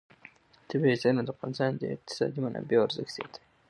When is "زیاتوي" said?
3.17-3.43